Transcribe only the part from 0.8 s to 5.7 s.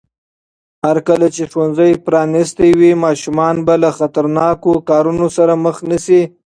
هرکله چې ښوونځي پرانیستي وي، ماشومان به له خطرناکو کارونو سره